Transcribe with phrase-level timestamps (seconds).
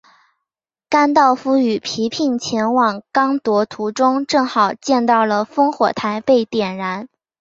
[0.89, 7.07] 甘道夫与皮聘前往刚铎途中正好见到了烽火台被点燃。